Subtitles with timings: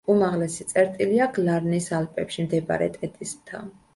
[0.11, 3.63] უმაღლესი წერტილია გლარნის ალპებში მდებარე ტედის მთა.